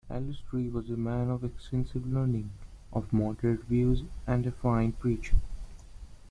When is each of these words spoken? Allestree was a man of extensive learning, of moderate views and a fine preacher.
Allestree 0.09 0.67
was 0.71 0.89
a 0.89 0.97
man 0.97 1.29
of 1.29 1.43
extensive 1.43 2.07
learning, 2.11 2.49
of 2.91 3.13
moderate 3.13 3.63
views 3.65 4.01
and 4.25 4.47
a 4.47 4.51
fine 4.51 4.93
preacher. 4.93 5.35